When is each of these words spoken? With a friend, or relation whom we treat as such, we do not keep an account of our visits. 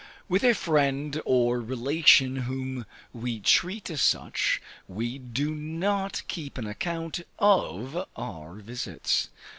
With 0.27 0.43
a 0.43 0.55
friend, 0.55 1.21
or 1.25 1.61
relation 1.61 2.37
whom 2.37 2.87
we 3.13 3.39
treat 3.39 3.87
as 3.91 4.01
such, 4.01 4.59
we 4.87 5.19
do 5.19 5.51
not 5.53 6.23
keep 6.27 6.57
an 6.57 6.65
account 6.65 7.19
of 7.37 8.07
our 8.15 8.55
visits. 8.55 9.29